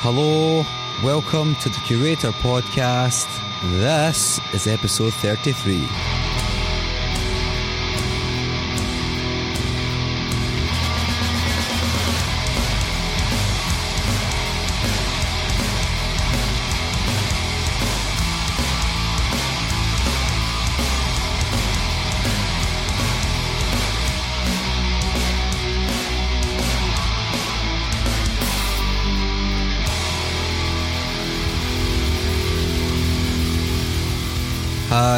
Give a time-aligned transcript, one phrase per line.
[0.00, 0.64] Hello,
[1.02, 3.26] welcome to the Curator Podcast.
[3.80, 6.27] This is episode 33.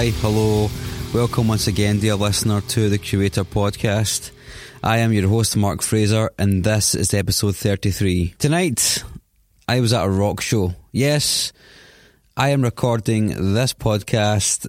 [0.01, 0.71] Hi, hello,
[1.13, 4.31] welcome once again, dear listener, to the Curator Podcast.
[4.83, 8.35] I am your host, Mark Fraser, and this is episode 33.
[8.39, 9.05] Tonight,
[9.69, 10.75] I was at a rock show.
[10.91, 11.53] Yes,
[12.35, 14.67] I am recording this podcast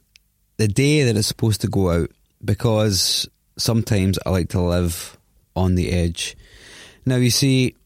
[0.57, 2.11] the day that it's supposed to go out
[2.43, 5.17] because sometimes I like to live
[5.55, 6.35] on the edge.
[7.05, 7.77] Now, you see,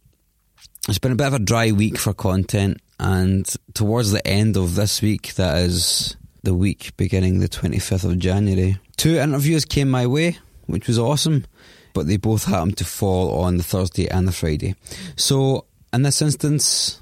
[0.90, 4.74] it's been a bit of a dry week for content, and towards the end of
[4.74, 8.78] this week, that is the week beginning the 25th of January.
[8.96, 11.46] Two interviews came my way, which was awesome,
[11.94, 14.76] but they both happened to fall on the Thursday and the Friday.
[15.18, 17.02] So, in this instance,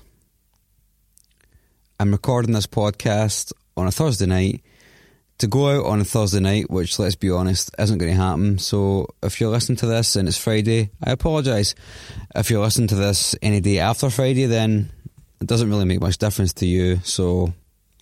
[2.00, 4.64] I'm recording this podcast on a Thursday night
[5.40, 8.58] to go out on a Thursday night, which, let's be honest, isn't going to happen.
[8.60, 11.76] So, if you're listening to this and it's Friday, I apologise.
[12.34, 14.90] If you're listening to this any day after Friday, then
[15.42, 16.98] it doesn't really make much difference to you.
[17.04, 17.54] So,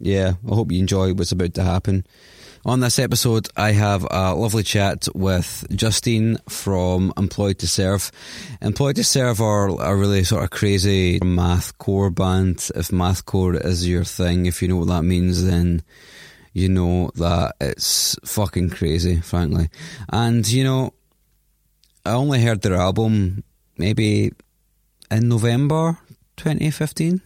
[0.02, 2.06] yeah, I hope you enjoy what's about to happen.
[2.64, 8.12] On this episode, I have a lovely chat with Justine from Employed to Serve.
[8.62, 12.70] Employed to Serve are a really sort of crazy mathcore band.
[12.76, 15.82] If mathcore is your thing, if you know what that means, then
[16.54, 19.70] you know that it's fucking crazy, frankly.
[20.10, 20.94] And, you know,
[22.06, 23.44] I only heard their album
[23.78, 24.34] maybe
[25.10, 25.98] in November
[26.38, 27.22] 2015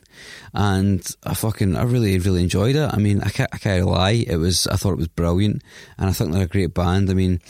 [0.53, 2.89] and I fucking I really really enjoyed it.
[2.93, 5.61] I mean, I can't I can't lie, it was I thought it was brilliant,
[5.97, 7.09] and I think they're a great band.
[7.09, 7.41] I mean,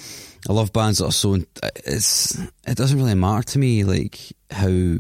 [0.50, 1.38] I love bands that are so
[1.86, 4.20] it's it doesn't really matter to me like
[4.52, 4.98] how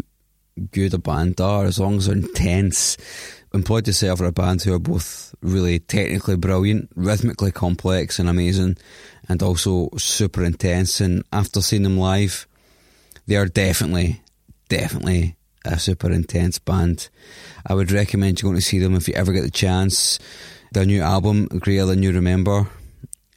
[0.72, 2.98] good a band are as long as they're intense.
[3.54, 8.28] Employed to serve are a band who are both really technically brilliant, rhythmically complex and
[8.28, 8.78] amazing,
[9.30, 11.00] and also super intense.
[11.00, 12.48] And after seeing them live,
[13.28, 14.22] they are definitely,
[14.68, 17.10] definitely a super intense band.
[17.66, 20.20] I would recommend you going to see them if you ever get the chance.
[20.72, 22.68] Their new album, Greyer Than You Remember,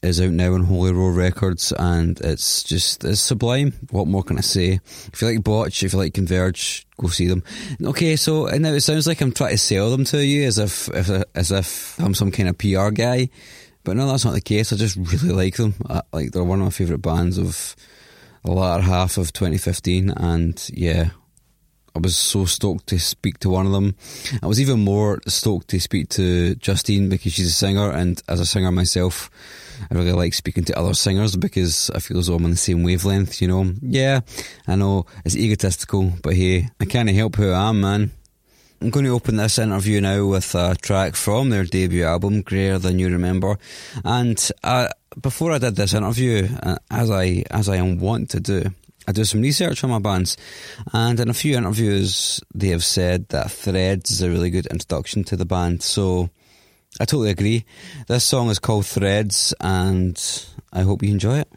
[0.02, 3.72] is out now on Holy Roar Records, and it's just it's sublime.
[3.90, 4.80] What more can I say?
[5.12, 7.42] If you like Botch, if you like Converge, go see them.
[7.82, 10.88] Okay, so now it sounds like I'm trying to sell them to you as if,
[10.88, 13.28] if as if I'm some kind of PR guy,
[13.84, 14.72] but no, that's not the case.
[14.72, 15.74] I just really like them.
[15.88, 17.74] I, like they're one of my favourite bands of
[18.44, 21.10] the latter half of 2015, and yeah,
[21.98, 23.96] I was so stoked to speak to one of them.
[24.40, 28.38] I was even more stoked to speak to Justine because she's a singer, and as
[28.38, 29.28] a singer myself,
[29.90, 32.56] I really like speaking to other singers because I feel as though I'm on the
[32.56, 33.74] same wavelength, you know.
[33.82, 34.20] Yeah,
[34.68, 38.12] I know it's egotistical, but hey, I can't help who I am, man.
[38.80, 42.78] I'm going to open this interview now with a track from their debut album, Greyer
[42.78, 43.58] Than You Remember.
[44.04, 44.86] And uh,
[45.20, 48.70] before I did this interview, uh, as I as I am wont to do,
[49.08, 50.36] I do some research on my bands,
[50.92, 55.24] and in a few interviews, they have said that Threads is a really good introduction
[55.24, 55.82] to the band.
[55.82, 56.28] So
[57.00, 57.64] I totally agree.
[58.06, 60.22] This song is called Threads, and
[60.74, 61.48] I hope you enjoy it.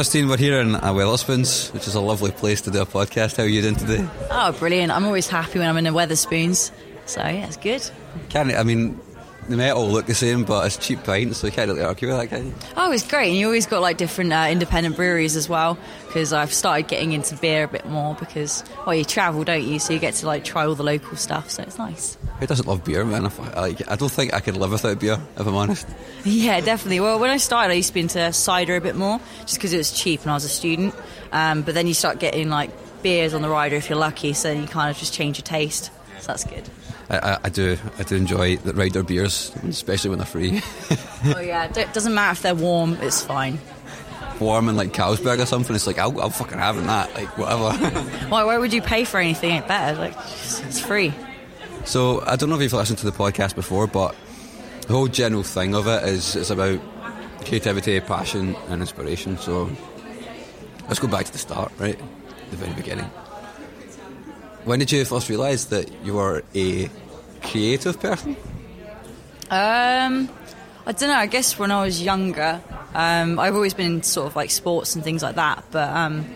[0.00, 3.36] Justine, we're here in uh, Wetherspoons, which is a lovely place to do a podcast.
[3.36, 4.08] How are you doing today?
[4.30, 4.90] Oh, brilliant.
[4.90, 6.70] I'm always happy when I'm in a Wetherspoons.
[7.04, 7.82] So, yeah, it's good.
[8.30, 8.98] Can I mean,
[9.50, 12.08] they might all look the same, but it's cheap pints, so you can't really argue
[12.08, 12.54] with that, can you?
[12.76, 13.28] Oh, it's great.
[13.28, 15.78] And you always got like different uh, independent breweries as well.
[16.06, 19.78] Because I've started getting into beer a bit more because, well, you travel, don't you?
[19.78, 21.50] So you get to like try all the local stuff.
[21.50, 22.18] So it's nice.
[22.40, 23.26] Who doesn't love beer, man?
[23.26, 25.86] I, like, I don't think I could live without beer, if I'm honest.
[26.24, 27.00] Yeah, definitely.
[27.00, 29.72] Well, when I started, I used to be into cider a bit more just because
[29.72, 30.94] it was cheap and I was a student.
[31.32, 32.70] Um, but then you start getting like
[33.02, 35.90] beers on the rider if you're lucky, so you kind of just change your taste.
[36.20, 36.68] So that's good.
[37.10, 40.62] I, I, do I do enjoy the rider beers, especially when they're free.
[41.34, 43.58] oh yeah, it doesn't matter if they're warm; it's fine.
[44.38, 47.72] Warm and like Carlsberg or something, it's like I'll, I'll fucking having that, like whatever.
[48.28, 48.44] why?
[48.44, 49.56] Why would you pay for anything?
[49.56, 49.98] It's better.
[49.98, 51.12] Like it's free.
[51.84, 54.14] So I don't know if you've listened to the podcast before, but
[54.86, 56.80] the whole general thing of it is it's about
[57.44, 59.36] creativity, passion, and inspiration.
[59.36, 59.68] So
[60.86, 61.98] let's go back to the start, right?
[62.50, 63.10] The very beginning.
[64.64, 66.90] When did you first realise that you were a
[67.42, 68.36] creative person?
[69.50, 70.28] Um,
[70.86, 71.14] I don't know.
[71.14, 72.60] I guess when I was younger,
[72.94, 75.64] um, I've always been sort of like sports and things like that.
[75.70, 76.26] But um,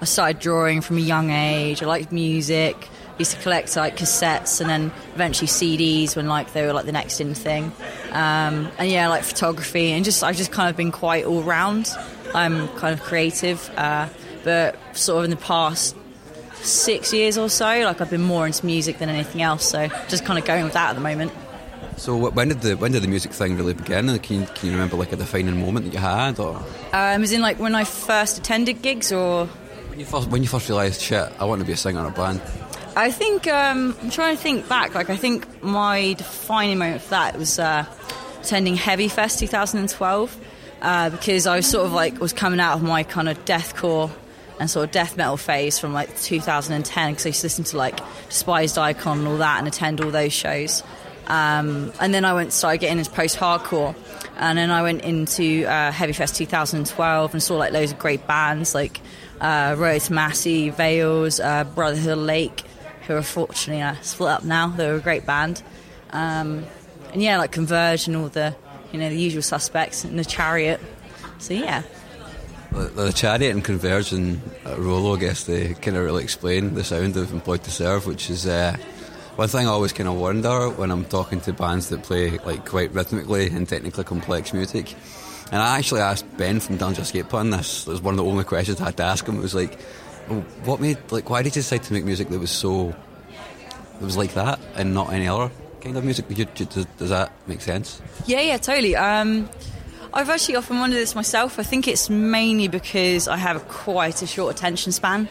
[0.00, 1.82] I started drawing from a young age.
[1.82, 2.88] I liked music.
[3.18, 6.92] Used to collect like cassettes and then eventually CDs when like they were like the
[6.92, 7.70] next in thing.
[8.12, 11.94] Um, and yeah, like photography and just I've just kind of been quite all round.
[12.34, 14.08] I'm kind of creative, uh,
[14.42, 15.94] but sort of in the past
[16.62, 19.68] six years or so, like I've been more into music than anything else.
[19.68, 21.32] So just kind of going with that at the moment.
[21.96, 24.06] So when did the when did the music thing really begin?
[24.20, 27.32] Can you, can you remember like a defining moment that you had, or um, as
[27.32, 29.46] in like when I first attended gigs, or
[29.88, 32.06] when you first when you first realised shit, I want to be a singer in
[32.06, 32.40] a band?
[32.96, 34.94] I think um, I'm trying to think back.
[34.94, 37.84] Like I think my defining moment for that was uh,
[38.40, 40.40] attending Hevy Fest 2012
[40.80, 44.10] uh, because I was sort of like was coming out of my kind of deathcore
[44.60, 47.78] and sort of death metal phase from like 2010 because I used to listen to
[47.78, 47.98] like
[48.28, 50.84] Despised Icon and all that and attend all those shows.
[51.26, 53.94] Um, and then I went started getting into post hardcore,
[54.36, 58.26] and then I went into uh, Hevy Fest 2012 and saw like loads of great
[58.26, 59.00] bands like
[59.40, 62.62] uh, Rolo Tomassi, Veils, uh, Brotherhood Lake,
[63.06, 64.68] who are unfortunately uh, split up now.
[64.68, 65.62] They were a great band,
[66.10, 66.66] um,
[67.12, 68.54] and yeah, like Converge and all the
[68.92, 70.80] you know the usual suspects in the Chariot.
[71.38, 71.82] So yeah.
[72.72, 76.84] The, Chariot and Converge and uh, Rolo, I guess they kind of really explain the
[76.84, 78.76] sound of Employed to Serve, which is uh,
[79.36, 82.66] one thing I always kind of wonder when I'm talking to bands that play like
[82.66, 84.94] quite rhythmically and technically complex music.
[85.50, 87.86] And I actually asked Ben from Dillinger Escape Plan this.
[87.86, 89.36] It was one of the only questions I had to ask him.
[89.36, 89.80] It was like,
[90.64, 92.94] what made like why did you decide to make music that was so
[93.94, 95.50] that was like that and not any other
[95.80, 96.28] kind of music?
[96.28, 98.00] Does, does that make sense?
[98.26, 98.94] Yeah, yeah, totally.
[98.94, 99.48] Um,
[100.12, 101.58] I've actually often wondered this myself.
[101.58, 105.28] I think it's mainly because I have quite a short attention span,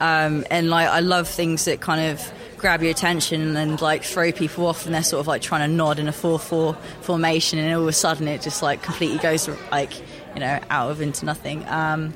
[0.00, 4.30] um, and like I love things that kind of grab your attention and like throw
[4.30, 7.74] people off, and they're sort of like trying to nod in a four-four formation, and
[7.74, 9.98] all of a sudden it just like completely goes like
[10.34, 11.66] you know out of into nothing.
[11.66, 12.12] Um,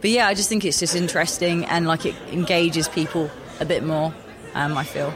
[0.00, 3.84] but yeah, I just think it's just interesting and like it engages people a bit
[3.84, 4.12] more.
[4.54, 5.14] Um, I feel.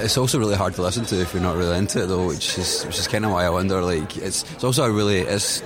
[0.00, 2.58] It's also really hard to listen to if you're not really into it, though, which
[2.58, 3.82] is which is kind of why I wonder.
[3.82, 5.62] Like, it's it's also a really it's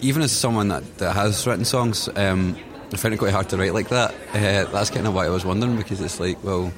[0.00, 2.56] even as someone that, that has written songs, um,
[2.92, 4.14] I find it quite hard to write like that.
[4.32, 6.72] Uh, that's kind of why I was wondering because it's like, well,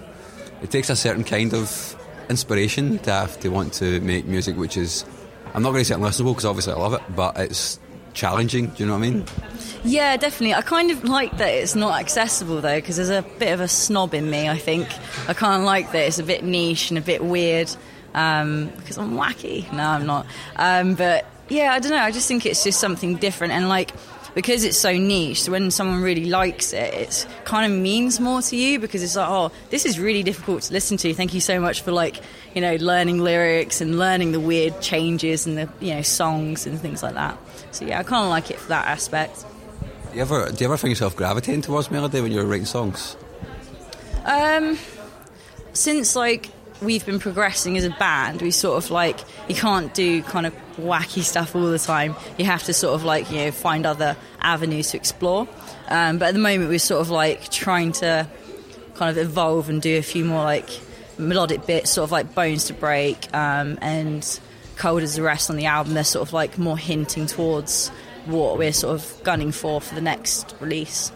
[0.63, 1.97] it takes a certain kind of
[2.29, 5.05] inspiration to have to want to make music, which is
[5.55, 7.79] I'm not going to say unlistenable because obviously I love it, but it's
[8.15, 8.69] challenging.
[8.69, 9.25] Do you know what I mean?
[9.85, 10.55] Yeah, definitely.
[10.55, 13.69] I kind of like that it's not accessible though, because there's a bit of a
[13.69, 14.49] snob in me.
[14.49, 14.89] I think
[15.29, 17.71] I kind of like that it's a bit niche and a bit weird
[18.15, 19.71] um, because I'm wacky.
[19.73, 20.27] No, I'm not.
[20.57, 21.99] Um, but yeah, I don't know.
[21.99, 23.93] I just think it's just something different and like
[24.35, 28.57] because it's so niche, when someone really likes it, it kind of means more to
[28.57, 31.13] you because it's like, oh, this is really difficult to listen to.
[31.15, 32.21] Thank you so much for like,
[32.55, 36.79] you know, learning lyrics and learning the weird changes and the you know songs and
[36.81, 37.39] things like that.
[37.73, 39.45] So yeah, I kind of like it for that aspect.
[40.11, 43.17] Do you ever do you ever find yourself gravitating towards melody when you're writing songs?
[44.25, 44.77] Um,
[45.73, 46.51] since like
[46.83, 50.55] we've been progressing as a band, we sort of like you can't do kind of
[50.79, 52.17] wacky stuff all the time.
[52.39, 55.47] You have to sort of like you know find other avenues to explore.
[55.89, 58.27] Um, but at the moment, we're sort of like trying to
[58.95, 60.69] kind of evolve and do a few more like
[61.19, 64.41] melodic bits, sort of like Bones to Break um, and
[64.77, 65.95] Cold as the Rest on the album.
[65.95, 67.93] They're sort of like more hinting towards
[68.27, 71.13] what we're sort of gunning for for the next release.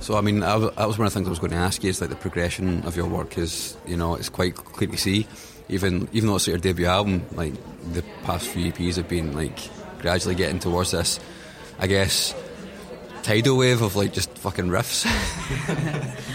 [0.00, 1.90] So, I mean, that was one of the things I was going to ask you.
[1.90, 5.26] Is like the progression of your work is, you know, it's quite clear to see.
[5.68, 7.54] Even even though it's your debut album, like
[7.92, 9.58] the past few EPs have been like
[10.00, 11.20] gradually getting towards this.
[11.78, 12.34] I guess
[13.22, 15.04] tidal wave of like just fucking riffs.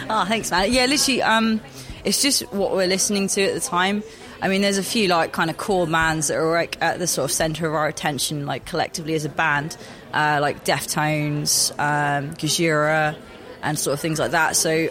[0.09, 0.71] oh, thanks, man.
[0.71, 1.61] Yeah, literally, um,
[2.03, 4.03] it's just what we're listening to at the time.
[4.41, 7.07] I mean, there's a few like kind of core bands that are like at the
[7.07, 9.75] sort of center of our attention, like collectively as a band,
[10.13, 13.17] uh, like Deftones, um, Gojira,
[13.63, 14.55] and sort of things like that.
[14.55, 14.89] So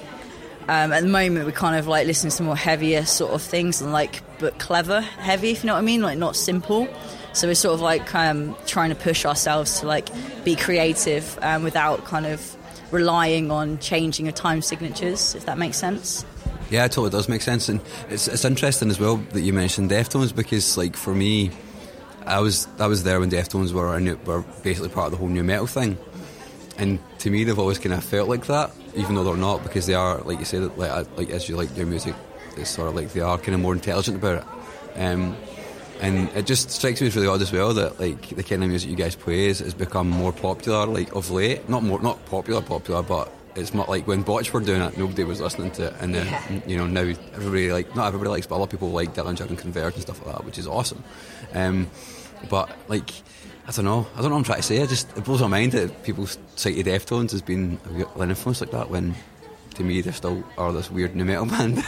[0.69, 3.81] um, at the moment, we're kind of like listening to more heavier sort of things
[3.81, 6.89] and like, but clever, heavy, if you know what I mean, like not simple.
[7.33, 10.09] So we're sort of like um, trying to push ourselves to like
[10.45, 12.57] be creative um, without kind of
[12.91, 16.25] relying on changing of time signatures, if that makes sense.
[16.71, 17.81] Yeah, it totally does make sense, and
[18.11, 21.51] it's it's interesting as well that you mentioned Deftones because, like, for me,
[22.27, 25.29] I was I was there when Deftones were new, were basically part of the whole
[25.29, 25.97] nu metal thing,
[26.77, 29.87] and to me, they've always kind of felt like that, even though they're not, because
[29.87, 32.17] they are, like you said, like like as you like their music,
[32.57, 35.01] it's sort of like they are kind of more intelligent about it.
[35.01, 35.37] Um,
[36.01, 38.69] and it just strikes me as really odd as well that like the kind of
[38.69, 41.69] music you guys play has become more popular like of late.
[41.69, 45.25] Not more, not popular, popular, but it's not like when Botch were doing it, nobody
[45.25, 46.61] was listening to it, and then yeah.
[46.67, 49.49] you know now everybody like not everybody likes, but a lot of people like Dillinger
[49.49, 51.03] and Converge and stuff like that, which is awesome.
[51.55, 51.91] Um,
[52.51, 53.11] but like
[53.69, 54.83] I don't know, I don't know what I'm trying to say.
[54.83, 57.81] I just it blows my mind that people cite Deftones as being
[58.17, 59.15] an influence like that when
[59.75, 61.83] to me they still are this weird nu metal band.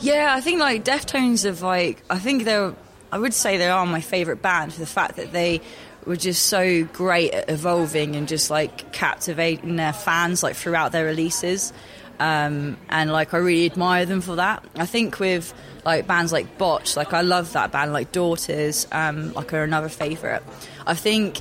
[0.00, 2.74] yeah, I think like Deftones have like I think they're
[3.12, 5.60] I would say they are my favourite band for the fact that they
[6.06, 11.04] were just so great at evolving and just like captivating their fans like throughout their
[11.04, 11.72] releases.
[12.18, 14.64] Um, and like I really admire them for that.
[14.76, 19.32] I think with like bands like Botch, like I love that band, like Daughters, um,
[19.32, 20.42] like are another favourite.
[20.86, 21.40] I think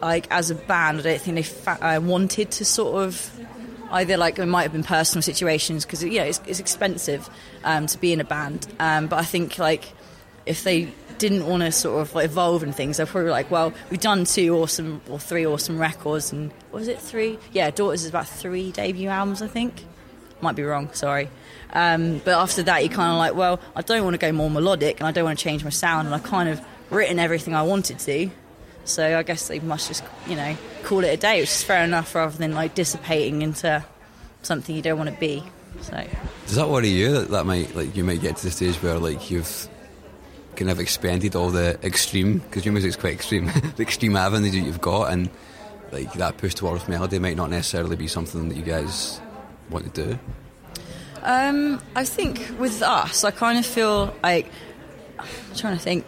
[0.00, 3.40] like as a band, I don't think they fa- uh, wanted to sort of
[3.90, 7.28] either like it might have been personal situations because yeah, it's, it's expensive
[7.64, 9.92] um, to be in a band, um, but I think like
[10.46, 10.88] if they
[11.18, 14.56] didn't want to sort of evolve and things, they're probably like, well, we've done two
[14.56, 17.38] awesome or three awesome records, and was it three?
[17.52, 19.84] Yeah, Daughters is about three debut albums, I think.
[20.40, 21.28] Might be wrong, sorry.
[21.72, 24.50] Um, but after that, you're kind of like, well, I don't want to go more
[24.50, 26.60] melodic, and I don't want to change my sound, and I kind of
[26.90, 28.30] written everything I wanted to.
[28.84, 31.82] So I guess they must just, you know, call it a day, which is fair
[31.82, 33.84] enough, rather than like dissipating into
[34.42, 35.42] something you don't want to be.
[35.80, 36.06] So
[36.46, 38.98] does that worry you that that might like you might get to the stage where
[38.98, 39.68] like you've
[40.56, 43.46] kind of expanded all the extreme because your music's quite extreme,
[43.76, 45.30] the extreme avenues that you've got, and
[45.92, 49.20] like that push towards melody might not necessarily be something that you guys
[49.70, 50.18] want to do.
[51.22, 54.46] Um, I think with us, I kind of feel like
[55.18, 56.04] I'm trying to think.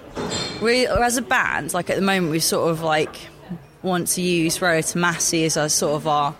[0.62, 3.16] We, as a band, like at the moment, we sort of like
[3.82, 6.34] want to use Rolo Tomassi as our sort of our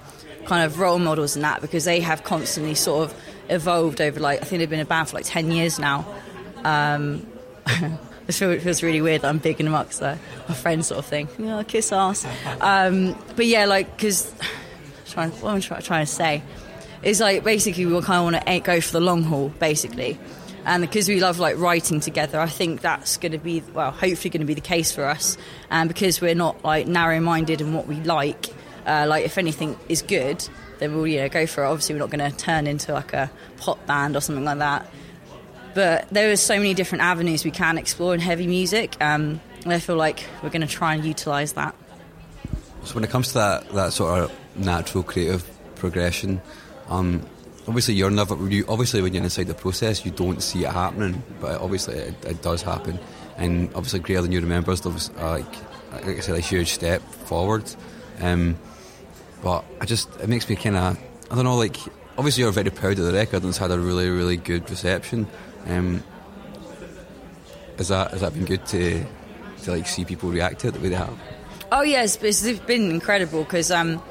[0.45, 4.41] kind of role models in that because they have constantly sort of evolved over like
[4.41, 6.07] I think they've been a band for like ten years now.
[6.65, 7.27] Um,
[8.29, 11.07] it feels really weird that I'm bigging them up because they're my friend sort of
[11.07, 11.29] thing.
[11.39, 12.27] You know, kiss ass.
[12.61, 14.33] Um, but yeah, like, because
[15.07, 16.43] trying, what I'm trying, trying to say
[17.03, 20.19] is like basically we kind of want to go for the long haul, basically.
[20.65, 24.29] And because we love like writing together, I think that's going to be well, hopefully
[24.29, 25.39] going to be the case for us.
[25.71, 28.49] And because we're not like narrow-minded in what we like,
[28.85, 30.47] uh, like if anything is good,
[30.79, 31.69] then we'll you know go for it.
[31.69, 34.87] Obviously, we're not going to turn into like a pop band or something like that.
[35.79, 39.73] But there are so many different avenues we can explore in heavy music, um, and
[39.73, 41.73] I feel like we're going to try and utilise that.
[42.83, 46.43] So when it comes to that, that sort of natural creative progression,
[46.89, 47.25] um,
[47.69, 51.23] obviously you're never you, obviously when you're inside the process you don't see it happening,
[51.41, 52.99] but obviously it, it does happen,
[53.37, 55.55] and obviously greyer than you remember is uh, like
[55.93, 57.73] like I said a huge step forward.
[58.21, 58.59] Um,
[59.45, 60.99] but I just it makes me kind of
[61.31, 61.77] I don't know like
[62.17, 65.29] obviously you're very proud of the record and it's had a really really good reception.
[65.67, 66.03] Um,
[67.77, 69.05] has that has that been good to
[69.63, 71.19] to like see people react to it the way they have?
[71.71, 74.03] Oh yes, it's, it's been incredible because um,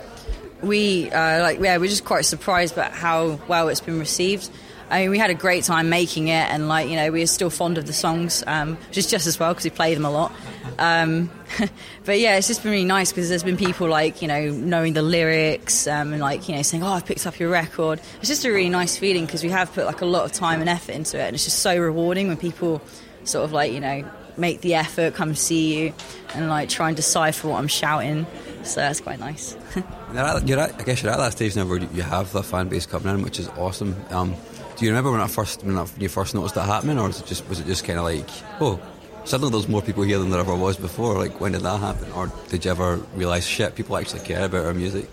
[0.61, 4.49] we uh, like yeah we're just quite surprised about how well it's been received.
[4.89, 7.27] I mean, we had a great time making it, and like you know, we are
[7.27, 10.05] still fond of the songs, um, which is just as well because we play them
[10.05, 10.31] a lot.
[10.79, 11.29] Um,
[12.05, 14.93] but yeah, it's just been really nice because there's been people like you know knowing
[14.93, 18.29] the lyrics um, and like you know saying, "Oh, I've picked up your record." It's
[18.29, 20.69] just a really nice feeling because we have put like a lot of time and
[20.69, 22.81] effort into it, and it's just so rewarding when people
[23.25, 25.93] sort of like you know make the effort, come see you,
[26.33, 28.25] and like try and decipher what I'm shouting.
[28.63, 29.55] So that's quite nice.
[29.75, 32.43] you're at, you're at, I guess you're at that stage now where you have the
[32.43, 33.95] fan base coming in, which is awesome.
[34.09, 34.35] Um,
[34.77, 37.25] do you remember when I first when you first noticed that happening, or was it
[37.25, 38.29] just was it just kind of like,
[38.61, 38.79] oh,
[39.25, 41.15] suddenly there's more people here than there ever was before?
[41.15, 44.65] Like, when did that happen, or did you ever realise shit, people actually care about
[44.65, 45.09] our music?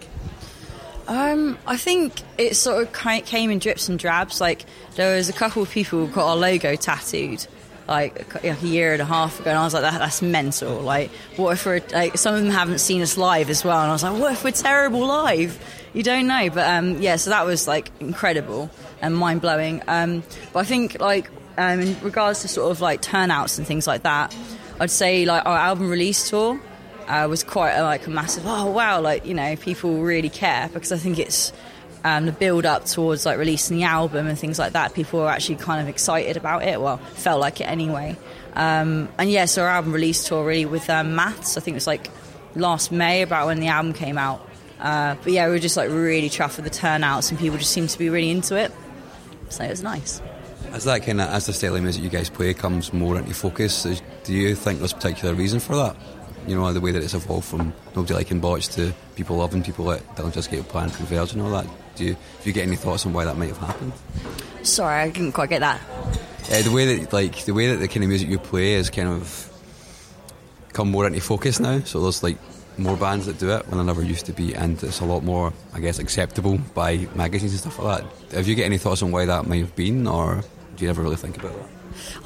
[1.09, 4.41] Um, I think it sort of came in drips and drabs.
[4.41, 4.67] Like
[4.97, 7.47] there was a couple of people who got our logo tattooed,
[7.89, 11.11] like a year and a half ago, and I was like, that, "That's mental." Like,
[11.37, 13.93] what if we're like some of them haven't seen us live as well, and I
[13.95, 15.59] was like, "What if we're terrible live?"
[15.95, 18.71] You don't know, but um, yeah, so that was like incredible
[19.01, 19.83] and mind blowing.
[19.87, 20.23] Um,
[20.53, 24.03] but I think like um, in regards to sort of like turnouts and things like
[24.03, 24.35] that,
[24.81, 26.61] I'd say like our album release tour
[27.09, 28.45] uh, was quite a, like a massive.
[28.47, 31.53] Oh wow, like you know people really care because I think it's
[32.05, 34.95] um, the build up towards like releasing the album and things like that.
[34.95, 36.81] People were actually kind of excited about it.
[36.81, 38.17] Well, felt like it anyway.
[38.55, 41.57] Um, and yeah, so our album release tour really with um, Maths.
[41.57, 42.11] I think it was like
[42.55, 44.49] last May about when the album came out.
[44.79, 47.71] Uh, but yeah, we were just like really chuffed with the turnouts and people just
[47.71, 48.73] seemed to be really into it.
[49.49, 50.21] So it was nice.
[50.73, 53.35] As that kind of as the style of music you guys play comes more into
[53.35, 53.85] focus,
[54.25, 55.97] do you think there's a particular reason for that?
[56.47, 59.85] You know, the way that it's evolved from nobody liking botch to people loving people
[59.85, 61.67] like Dillinger Escape Plan Converge and all that.
[61.97, 63.93] Do you, do you get any thoughts on why that might have happened?
[64.63, 65.81] Sorry, I didn't quite get that.
[66.53, 68.91] Uh, the way that like the way that the kind of music you play is
[68.91, 69.51] kind of
[70.73, 71.81] come more into focus now.
[71.81, 72.37] So there's like
[72.79, 75.23] more bands that do it when there never used to be, and it's a lot
[75.23, 78.37] more, I guess, acceptable by magazines and stuff like that.
[78.37, 80.43] Have you got any thoughts on why that may have been, or
[80.77, 81.69] do you never really think about that?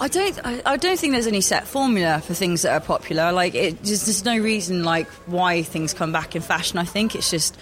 [0.01, 0.39] I don't.
[0.45, 3.33] I, I, don't think there's any set formula for things that are popular.
[3.33, 6.79] Like it, just, there's no reason like why things come back in fashion.
[6.79, 7.57] I think it's just,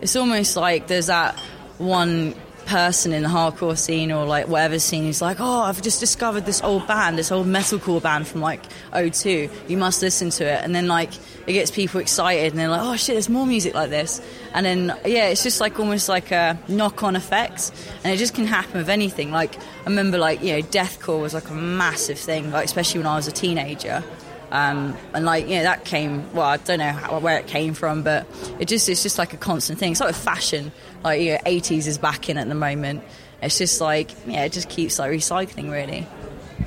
[0.00, 1.36] it's almost like there's that
[1.78, 2.34] one
[2.68, 6.44] person in the hardcore scene or like whatever scene who's like, oh, I've just discovered
[6.44, 8.60] this old band, this old metalcore band from like
[8.92, 9.48] 02.
[9.66, 10.62] You must listen to it.
[10.62, 11.10] And then like
[11.46, 14.20] it gets people excited and they're like, oh shit, there's more music like this.
[14.52, 17.72] And then, yeah, it's just like almost like a knock on effect.
[18.04, 19.30] And it just can happen with anything.
[19.30, 23.06] Like, I remember like, you know, deathcore was like a massive thing, like especially when
[23.06, 24.04] I was a teenager.
[24.50, 27.74] Um, and like you know that came well I don't know how, where it came
[27.74, 28.26] from but
[28.58, 29.92] it just it's just like a constant thing.
[29.92, 30.72] It's like fashion.
[31.04, 33.04] Like you know 80s is back in at the moment.
[33.42, 36.06] It's just like yeah it just keeps like recycling really.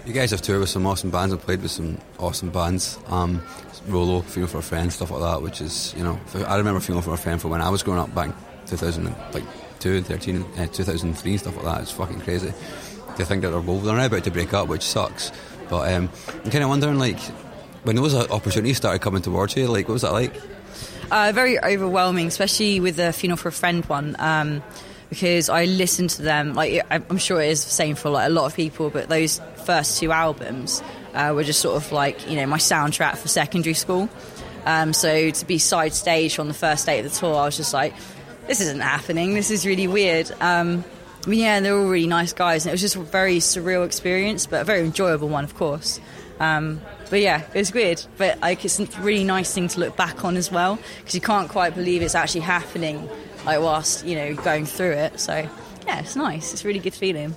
[0.06, 2.98] You guys have toured with some awesome bands and played with some awesome bands.
[3.08, 3.41] Um,
[3.88, 7.02] Rolo, Funeral for a Friend, stuff like that, which is, you know, I remember Funeral
[7.02, 8.32] for a Friend from when I was growing up back
[8.67, 9.44] 2000, like
[9.80, 11.82] 2, 13, uh, 2003, stuff like that.
[11.82, 12.54] It's fucking crazy
[13.17, 15.32] to think that they're both, they're now about to break up, which sucks.
[15.70, 16.10] But um,
[16.44, 17.20] I'm kind of wondering, like,
[17.84, 20.34] when those opportunities started coming towards you, like, what was that like?
[21.12, 24.15] Uh, very overwhelming, especially with the Funeral for a Friend one.
[24.20, 24.63] Um,
[25.12, 28.30] because I listened to them, like I'm sure it is the same for like a
[28.30, 30.82] lot of people, but those first two albums
[31.13, 34.10] uh, were just sort of like you know my soundtrack for secondary school.
[34.65, 37.58] Um, so to be side stage on the first day of the tour, I was
[37.58, 37.94] just like,
[38.48, 39.34] this isn't happening.
[39.34, 40.32] This is really weird.
[40.39, 40.86] Um,
[41.26, 43.86] I mean, yeah, they're all really nice guys, and it was just a very surreal
[43.86, 46.00] experience, but a very enjoyable one, of course.
[46.39, 49.96] Um, but yeah, it was weird, but like it's a really nice thing to look
[49.98, 53.08] back on as well because you can't quite believe it's actually happening,
[53.46, 55.20] like whilst you know going through it.
[55.20, 55.48] So
[55.86, 56.54] yeah, it's nice.
[56.54, 57.36] It's a really good feeling.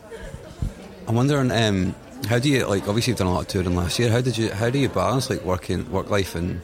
[1.07, 1.95] I'm wondering, um,
[2.29, 2.89] how do you like?
[2.89, 4.11] Obviously, you've done a lot of touring last year.
[4.11, 4.51] How did you?
[4.51, 6.61] How do you balance like working, work life, and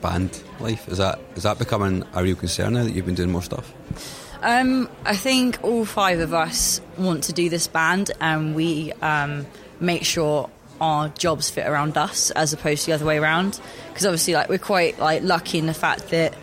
[0.00, 0.88] band life?
[0.88, 3.72] Is that is that becoming a real concern now that you've been doing more stuff?
[4.42, 9.46] Um, I think all five of us want to do this band, and we um,
[9.80, 10.48] make sure
[10.80, 13.60] our jobs fit around us as opposed to the other way around.
[13.88, 16.34] Because obviously, like we're quite like lucky in the fact that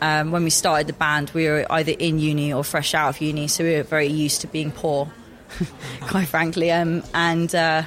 [0.00, 3.20] um, when we started the band, we were either in uni or fresh out of
[3.20, 5.10] uni, so we were very used to being poor,
[6.02, 6.70] quite frankly.
[6.70, 7.84] Um, and uh,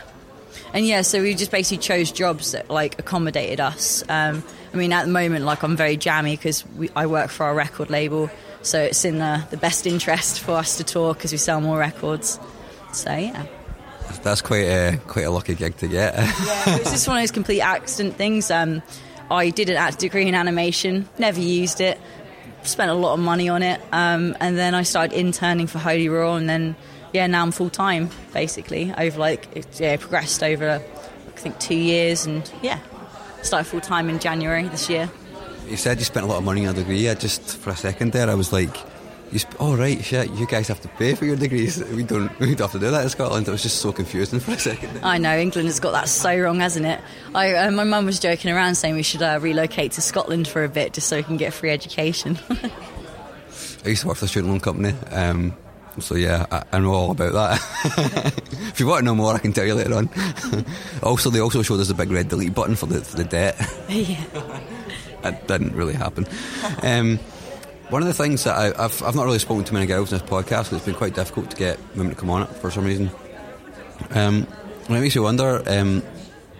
[0.74, 4.04] and yeah, so we just basically chose jobs that like accommodated us.
[4.10, 4.44] Um,
[4.74, 6.64] I mean, at the moment, like I'm very jammy because
[6.96, 8.30] I work for our record label,
[8.62, 11.78] so it's in the, the best interest for us to tour because we sell more
[11.78, 12.40] records.
[12.94, 13.46] So yeah.
[14.24, 16.16] That's quite a quite a lucky gig to get.
[16.16, 18.52] yeah, it's just one of those complete accident things.
[18.52, 18.82] Um,
[19.30, 22.00] I did an art degree in animation, never used it,
[22.64, 26.10] spent a lot of money on it, um, and then I started interning for Holy
[26.10, 26.76] Roar, and then
[27.14, 28.94] yeah, now I'm full time basically.
[28.98, 32.80] Over like it yeah, progressed over I think two years, and yeah,
[33.44, 35.10] started full time in January this year.
[35.68, 37.00] You said you spent a lot of money on a degree.
[37.00, 38.76] Yeah, just for a second there, I was like
[39.32, 40.32] you sp- oh right, shit!
[40.32, 41.84] You guys have to pay for your degrees.
[41.84, 42.38] We don't.
[42.40, 43.48] We don't have to do that in Scotland.
[43.48, 45.00] It was just so confusing for a second.
[45.04, 47.00] I know England has got that so wrong, hasn't it?
[47.36, 50.64] I, uh, my mum was joking around saying we should uh, relocate to Scotland for
[50.64, 52.38] a bit just so we can get free education.
[53.86, 55.56] I used to work for a student loan company, um,
[56.00, 58.34] so yeah, I, I, know all about that.
[58.74, 60.10] if you want to know more, I can tell you later on.
[61.04, 63.56] also, they also showed us a big red delete button for the for the debt.
[63.90, 64.24] yeah,
[65.22, 66.26] that didn't really happen.
[66.82, 67.20] Um,
[67.90, 70.20] one of the things that I, have I've not really spoken to many girls in
[70.20, 72.86] this podcast, it's been quite difficult to get women to come on it for some
[72.86, 73.10] reason.
[74.12, 74.46] Um,
[74.84, 76.04] it makes you wonder, um,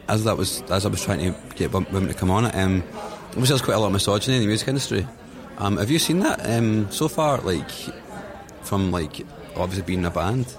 [0.08, 2.84] as that was as I was trying to get women to come on it, um,
[3.30, 5.08] obviously there's quite a lot of misogyny in the music industry.
[5.58, 7.70] Um, have you seen that um, so far, like
[8.62, 10.56] from like obviously being a band?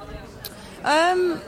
[0.85, 1.41] Um,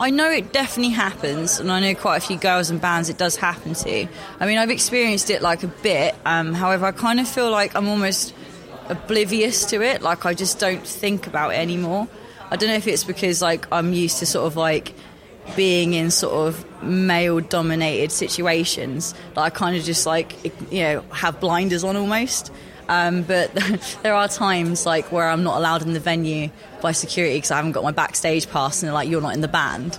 [0.00, 3.18] I know it definitely happens, and I know quite a few girls and bands it
[3.18, 4.08] does happen to.
[4.40, 6.14] I mean, I've experienced it like a bit.
[6.24, 8.34] Um, however, I kind of feel like I'm almost
[8.88, 10.02] oblivious to it.
[10.02, 12.08] Like I just don't think about it anymore.
[12.50, 14.94] I don't know if it's because like I'm used to sort of like
[15.56, 20.34] being in sort of male dominated situations that I kind of just like
[20.72, 22.52] you know have blinders on almost.
[22.88, 23.52] Um, but
[24.02, 27.56] there are times like where I'm not allowed in the venue by security because I
[27.56, 29.98] haven't got my backstage pass, and they're like, "You're not in the band,"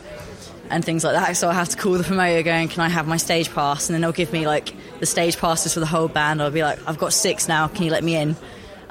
[0.72, 1.38] and things like that.
[1.38, 3.94] So I have to call the promoter, going, "Can I have my stage pass?" And
[3.94, 6.42] then they'll give me like the stage passes for the whole band.
[6.42, 7.68] I'll be like, "I've got six now.
[7.68, 8.36] Can you let me in?"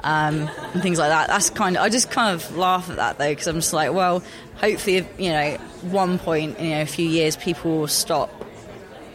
[0.01, 1.27] Um, and things like that.
[1.27, 3.91] That's kind of I just kind of laugh at that though because I'm just like,
[3.91, 4.23] well,
[4.55, 8.29] hopefully, you know, one point in you know, a few years, people will stop,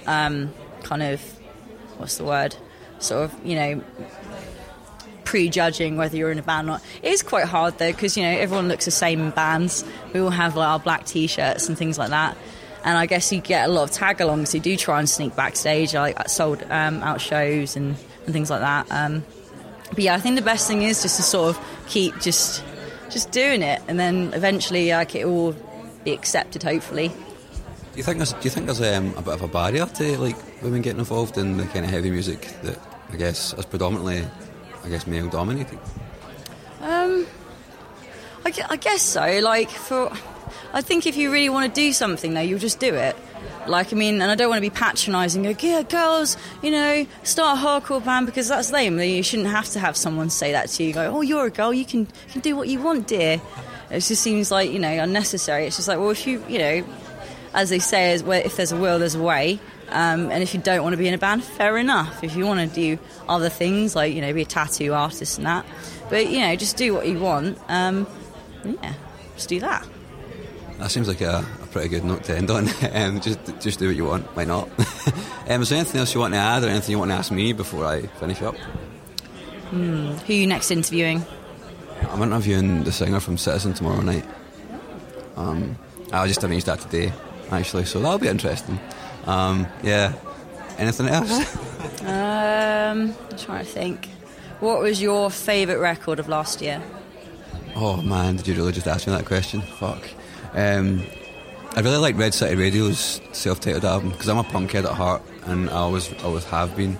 [0.06, 1.20] um, kind of,
[1.96, 2.56] what's the word,
[2.98, 3.82] sort of, you know,
[5.24, 6.82] prejudging whether you're in a band or not.
[7.02, 9.84] It is quite hard though because you know everyone looks the same in bands.
[10.12, 12.36] We all have like our black t-shirts and things like that.
[12.84, 15.94] And I guess you get a lot of tag-alongs who do try and sneak backstage,
[15.94, 18.86] like sold um, out shows and, and things like that.
[18.90, 19.24] Um,
[19.90, 22.62] but yeah, I think the best thing is just to sort of keep just
[23.10, 25.54] just doing it, and then eventually, like it will
[26.04, 26.62] be accepted.
[26.62, 27.08] Hopefully.
[27.08, 30.18] Do you think there's, do you think there's um, a bit of a barrier to
[30.18, 32.76] like women getting involved in the kind of heavy music that
[33.12, 34.24] I guess is predominantly,
[34.82, 35.78] I guess, male dominated?
[36.80, 37.24] Um,
[38.44, 39.38] I, I guess so.
[39.40, 40.10] Like for,
[40.72, 43.16] I think if you really want to do something, though, you'll just do it.
[43.66, 47.06] Like, I mean, and I don't want to be patronising, go, yeah, girls, you know,
[47.22, 48.98] start a hardcore band because that's lame.
[48.98, 50.92] You shouldn't have to have someone say that to you.
[50.92, 53.40] Go, oh, you're a girl, you can, you can do what you want, dear.
[53.90, 55.66] It just seems like, you know, unnecessary.
[55.66, 56.84] It's just like, well, if you, you know,
[57.54, 59.60] as they say, if there's a will, there's a way.
[59.88, 62.24] Um, and if you don't want to be in a band, fair enough.
[62.24, 65.46] If you want to do other things, like, you know, be a tattoo artist and
[65.46, 65.64] that.
[66.10, 67.58] But, you know, just do what you want.
[67.68, 68.06] Um,
[68.64, 68.94] yeah,
[69.36, 69.86] just do that.
[70.78, 72.68] That seems like a, a pretty good note to end on.
[72.92, 74.24] um, just just do what you want.
[74.36, 74.68] Why not?
[75.48, 77.30] um, is there anything else you want to add or anything you want to ask
[77.30, 78.56] me before I finish up?
[79.70, 80.12] Hmm.
[80.12, 81.24] Who are you next interviewing?
[82.10, 84.24] I'm interviewing the singer from Citizen tomorrow night.
[85.36, 85.76] Um,
[86.12, 87.12] I just arranged that today,
[87.50, 88.78] actually, so that'll be interesting.
[89.26, 90.12] Um, yeah.
[90.78, 91.56] Anything else?
[92.02, 94.08] um, I'm trying to think.
[94.60, 96.82] What was your favourite record of last year?
[97.76, 99.60] Oh man, did you really just ask me that question?
[99.60, 100.08] Fuck.
[100.54, 101.04] Um,
[101.76, 105.22] I really like Red City Radio's self-titled album because I'm a punk punkhead at heart,
[105.46, 106.96] and I always always have been.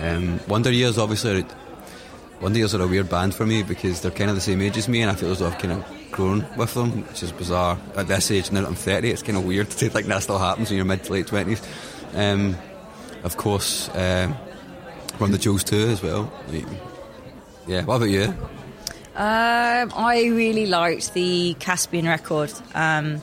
[0.00, 1.44] Um, Wonder Years, obviously,
[2.40, 4.76] Wonder Years are a weird band for me because they're kind of the same age
[4.76, 7.32] as me, and I feel as though I've kind of grown with them, which is
[7.32, 7.78] bizarre.
[7.96, 10.38] At this age, now that I'm 30, it's kind of weird to think that still
[10.38, 11.66] happens in your mid to late 20s.
[12.14, 12.56] Um,
[13.24, 14.36] of course, um,
[15.18, 16.32] Run the Jewels too as well.
[17.66, 18.34] Yeah, what about you?
[19.16, 23.22] Um, I really liked the Caspian record, um,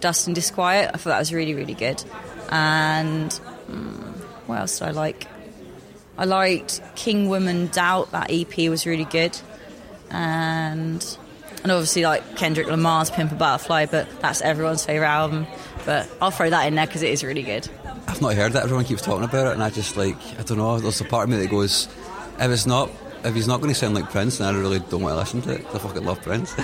[0.00, 0.90] Dust and Disquiet.
[0.92, 2.02] I thought that was really, really good.
[2.50, 4.14] And um,
[4.46, 5.28] what else did I like?
[6.16, 8.10] I liked King Woman Doubt.
[8.10, 9.38] That EP was really good.
[10.10, 11.06] And
[11.62, 15.46] and obviously like Kendrick Lamar's Pimp a Butterfly, but that's everyone's favourite album.
[15.84, 17.68] But I'll throw that in there because it is really good.
[18.08, 18.64] I've not heard that.
[18.64, 20.80] Everyone keeps talking about it, and I just like I don't know.
[20.80, 21.86] There's a part of me that goes,
[22.40, 22.90] if it's not
[23.24, 25.42] if he's not going to sound like Prince, then I really don't want to listen
[25.42, 25.66] to it.
[25.74, 26.54] I fucking love Prince.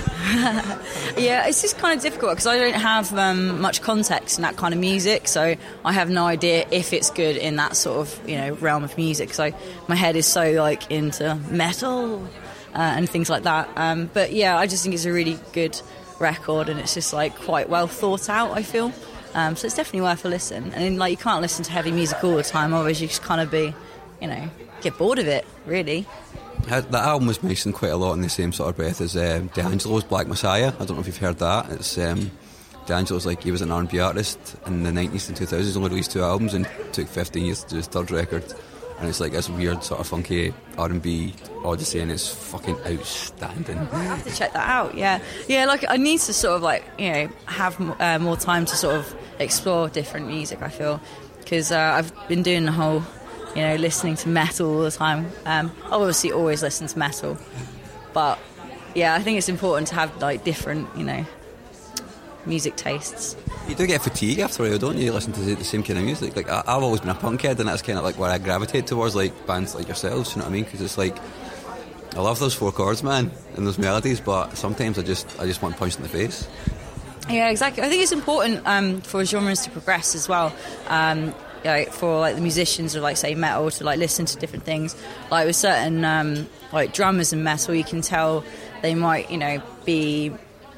[1.17, 4.55] yeah, it's just kind of difficult because I don't have um, much context in that
[4.55, 8.29] kind of music, so I have no idea if it's good in that sort of
[8.29, 9.33] you know realm of music.
[9.33, 9.51] So
[9.87, 12.23] my head is so like into metal
[12.73, 13.69] uh, and things like that.
[13.75, 15.79] Um, but yeah, I just think it's a really good
[16.19, 18.51] record, and it's just like quite well thought out.
[18.51, 18.93] I feel.
[19.35, 20.71] Um, so it's definitely worth a listen.
[20.73, 23.41] And like you can't listen to heavy music all the time, otherwise you just kind
[23.41, 23.75] of be,
[24.21, 24.49] you know,
[24.81, 25.45] get bored of it.
[25.65, 26.07] Really.
[26.63, 29.47] The album was mentioned quite a lot in the same sort of breath as um,
[29.47, 30.73] D'Angelo's Black Messiah.
[30.79, 31.71] I don't know if you've heard that.
[31.71, 32.31] It's um,
[32.85, 35.75] D'Angelo's like he was an R&B artist in the 90s and 2000s.
[35.75, 38.43] Only released two albums and took 15 years to do his third record.
[38.99, 41.33] And it's like this weird sort of funky R&B
[41.65, 43.77] odyssey, and it's fucking outstanding.
[43.77, 44.95] I have to check that out.
[44.95, 45.65] Yeah, yeah.
[45.65, 48.95] Like I need to sort of like you know have uh, more time to sort
[48.95, 50.61] of explore different music.
[50.61, 51.01] I feel
[51.39, 53.03] because uh, I've been doing the whole
[53.55, 55.27] you know, listening to metal all the time.
[55.45, 57.37] Um, I obviously always listen to metal,
[58.13, 58.39] but
[58.93, 61.25] yeah, I think it's important to have like different, you know,
[62.45, 63.35] music tastes.
[63.67, 65.11] You do get fatigue after a while, don't you?
[65.11, 66.35] Listen to the same kind of music.
[66.35, 68.37] Like I, have always been a punk head, and that's kind of like where I
[68.37, 70.31] gravitate towards, like bands like yourselves.
[70.31, 70.63] You know what I mean?
[70.65, 71.17] Because it's like
[72.15, 75.61] I love those four chords, man, and those melodies, but sometimes I just I just
[75.61, 76.47] want punched in the face.
[77.29, 77.83] Yeah, exactly.
[77.83, 80.53] I think it's important um, for genres to progress as well.
[80.87, 81.33] Um,
[81.65, 84.95] like for like the musicians of like say metal to like listen to different things.
[85.31, 88.43] Like with certain um, like drummers in metal, you can tell
[88.81, 90.31] they might you know be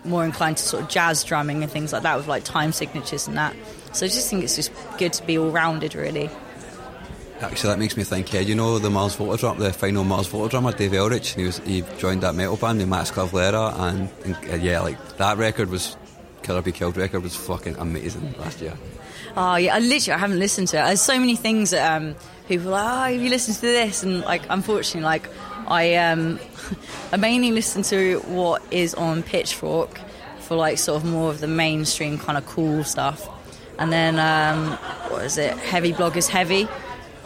[0.03, 3.27] more inclined to sort of jazz drumming and things like that with like time signatures
[3.27, 3.55] and that.
[3.91, 6.29] So I just think it's just good to be all rounded, really.
[7.41, 8.33] Actually, that makes me think.
[8.33, 11.35] Yeah, you know the Mars Volta drum, the final Mars Volta drummer, Dave Elitch.
[11.35, 15.17] He was he joined that metal band, the Max Cavalera, and, and uh, yeah, like
[15.17, 15.95] that record was
[16.47, 18.73] Killer Be Killed record was fucking amazing last year.
[19.35, 20.85] Oh yeah, I literally I haven't listened to it.
[20.85, 22.15] There's so many things that um,
[22.47, 24.01] people are like, oh, have you listened to this?
[24.01, 25.29] And like, unfortunately, like
[25.67, 26.39] I um,
[27.11, 29.99] I mainly listen to what is on Pitchfork
[30.39, 33.27] for like sort of more of the mainstream kind of cool stuff.
[33.77, 34.71] And then um,
[35.11, 35.53] what is it?
[35.57, 36.69] Heavy blog is heavy.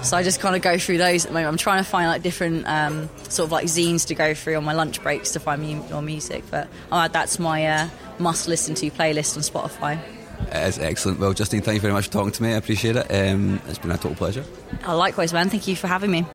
[0.03, 1.49] So I just kind of go through those at the moment.
[1.49, 4.63] I'm trying to find like different um, sort of like zines to go through on
[4.63, 6.43] my lunch breaks to find me more music.
[6.49, 9.99] But I'll add that to my uh, must listen to playlist on Spotify.
[10.47, 11.19] It is excellent.
[11.19, 12.53] Well, Justine, thank you very much for talking to me.
[12.53, 13.11] I appreciate it.
[13.11, 14.43] Um, it's been a total pleasure.
[14.87, 15.49] Oh, likewise, man.
[15.49, 16.25] Thank you for having me.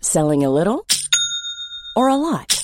[0.00, 0.86] Selling a little
[1.96, 2.63] or a lot?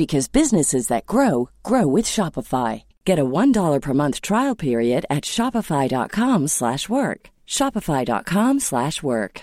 [0.00, 2.84] because businesses that grow grow with Shopify.
[3.04, 7.20] Get a $1 per month trial period at shopify.com/work.
[7.46, 9.34] shopify.com/work.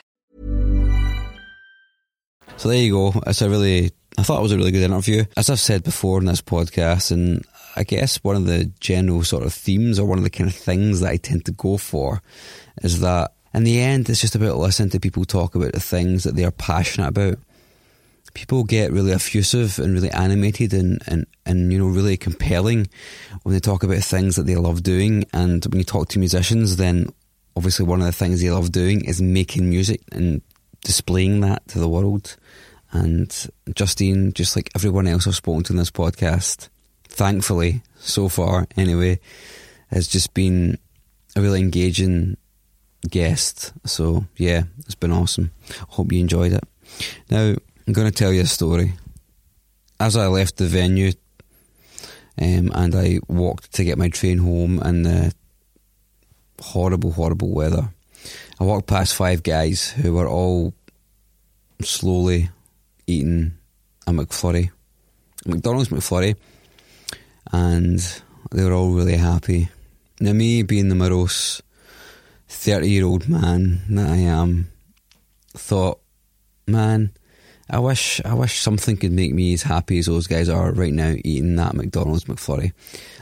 [2.57, 3.21] So there you go.
[3.27, 5.25] It's a really I thought it was a really good interview.
[5.35, 9.45] As I've said before in this podcast and I guess one of the general sort
[9.45, 12.23] of themes or one of the kind of things that I tend to go for
[12.81, 16.23] is that in the end, it's just about listening to people talk about the things
[16.23, 17.37] that they're passionate about.
[18.33, 22.87] People get really effusive and really animated and, and, and, you know, really compelling
[23.43, 25.25] when they talk about things that they love doing.
[25.33, 27.07] And when you talk to musicians, then
[27.55, 30.41] obviously one of the things they love doing is making music and
[30.83, 32.37] displaying that to the world.
[32.91, 33.33] And
[33.73, 36.69] Justine, just like everyone else I've spoken to in this podcast,
[37.07, 39.19] thankfully, so far anyway,
[39.87, 40.77] has just been
[41.35, 42.37] a really engaging
[43.09, 43.73] guest.
[43.85, 45.51] So yeah, it's been awesome.
[45.89, 46.63] Hope you enjoyed it.
[47.29, 47.55] Now
[47.87, 48.91] I'm going to tell you a story.
[49.97, 51.13] As I left the venue,
[52.37, 55.33] um, and I walked to get my train home in the
[56.59, 57.89] horrible, horrible weather.
[58.59, 60.73] I walked past five guys who were all
[61.81, 62.49] slowly
[63.07, 63.53] eating
[64.05, 64.69] a McFlurry,
[65.45, 66.35] a McDonald's McFlurry,
[67.53, 67.99] and
[68.51, 69.69] they were all really happy.
[70.19, 71.61] Now, me being the morose
[72.49, 74.71] 30 year old man that I am,
[75.55, 76.01] thought,
[76.67, 77.13] man,
[77.69, 80.93] I wish I wish something could make me as happy as those guys are right
[80.93, 82.71] now eating that McDonald's McFlurry.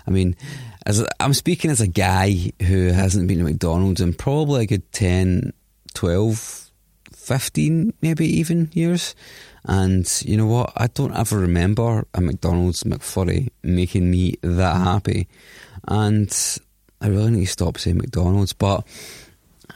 [0.07, 0.35] I mean,
[0.85, 4.91] as I'm speaking as a guy who hasn't been to McDonald's in probably a good
[4.91, 5.51] 10,
[5.95, 6.71] 12,
[7.13, 9.15] 15 maybe even years.
[9.67, 10.73] And you know what?
[10.75, 15.27] I don't ever remember a McDonald's McFlurry making me that happy.
[15.87, 16.31] And
[17.01, 18.85] I really need to stop saying McDonald's, but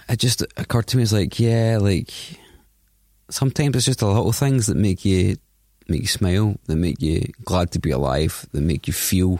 [0.07, 2.11] it just occurred to me as like, yeah, like
[3.29, 5.37] sometimes it's just the little things that make you
[5.87, 9.39] make you smile, that make you glad to be alive, that make you feel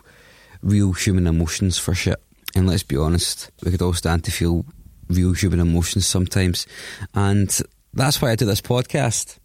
[0.62, 2.22] real human emotions for shit.
[2.56, 4.66] And let's be honest, we could all stand to feel
[5.08, 6.66] real human emotions sometimes.
[7.14, 7.56] And
[7.94, 9.38] that's why I do this podcast.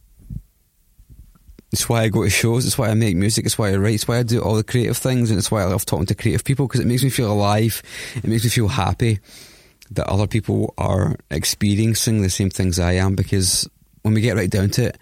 [1.73, 2.67] It's why I go to shows.
[2.67, 3.45] It's why I make music.
[3.47, 3.95] It's why I write.
[3.95, 5.31] It's why I do all the creative things.
[5.31, 7.83] And it's why I love talking to creative people because it makes me feel alive.
[8.15, 9.19] It makes me feel happy
[9.91, 13.69] that other people are experiencing the same things I am because
[14.05, 14.99] when we get right down to it,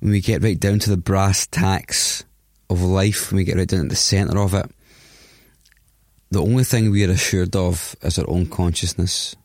[0.00, 2.24] when we get right down to the brass tacks
[2.68, 4.66] of life, when we get right down to the centre of it,
[6.32, 9.36] the only thing we are assured of is our own consciousness.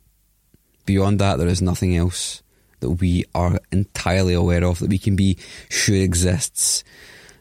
[0.88, 2.41] Beyond that, there is nothing else
[2.80, 5.38] that we are entirely aware of that we can be
[5.70, 6.84] sure exists.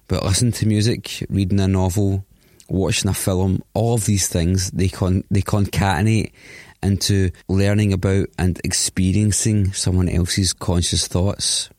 [0.07, 2.27] But listen to music, reading a novel,
[2.69, 6.33] watching a film, all of these things they con they concatenate
[6.85, 11.71] into learning about and experiencing someone else's conscious thoughts.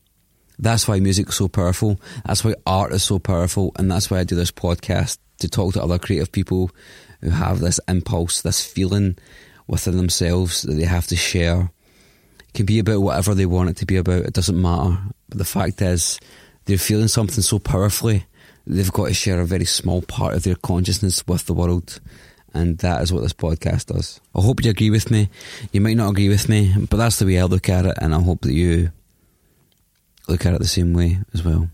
[0.58, 2.00] That's why music is so powerful.
[2.26, 3.72] That's why art is so powerful.
[3.78, 6.72] And that's why I do this podcast to talk to other creative people
[7.22, 9.18] who have this impulse, this feeling
[9.68, 11.72] within themselves that they have to share.
[12.40, 14.24] It can be about whatever they want it to be about.
[14.24, 14.98] It doesn't matter.
[15.30, 16.20] But the fact is,
[16.66, 18.26] they're feeling something so powerfully,
[18.66, 22.00] they've got to share a very small part of their consciousness with the world.
[22.56, 24.22] And that is what this podcast does.
[24.34, 25.30] I hope you agree with me.
[25.74, 28.16] You might not agree with me, but that's the way I look at it, and
[28.16, 28.92] I hope that you
[30.28, 31.70] look at it the same way as well.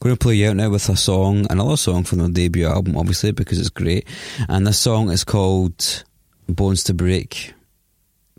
[0.00, 2.96] Going to play you out now with a song, another song from their debut album,
[2.96, 4.06] obviously, because it's great.
[4.48, 6.04] And this song is called
[6.48, 7.54] Bones to Break.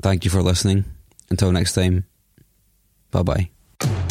[0.02, 0.84] Thank you for listening.
[1.30, 2.04] Until next time,
[3.12, 4.11] bye bye.